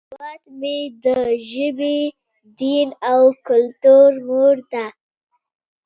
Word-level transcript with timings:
هیواد 0.09 0.41
مې 0.59 0.77
د 1.05 1.07
ژبې، 1.49 1.99
دین، 2.59 2.89
او 3.11 3.21
کلتور 3.47 4.09
مور 4.27 4.55
دی 4.71 4.87